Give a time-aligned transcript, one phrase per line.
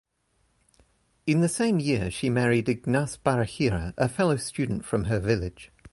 [1.27, 5.71] In the same year she married Ignace Barahira, a fellow student from her village.